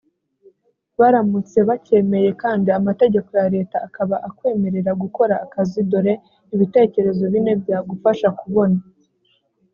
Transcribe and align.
baramutse 0.99 1.59
bacyemeye 1.69 2.29
kandi 2.41 2.67
amategeko 2.79 3.29
ya 3.41 3.47
leta 3.55 3.77
akaba 3.87 4.15
akwemerera 4.27 4.91
gukora 5.03 5.33
akazi 5.45 5.79
dore 5.91 6.13
ibitekerezo 6.53 7.23
bine 7.33 7.51
byagufasha 7.61 8.27
kubona 8.39 8.77